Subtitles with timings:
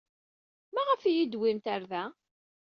[0.73, 2.03] Maɣef ay iyi-d-tewwimt ɣer da?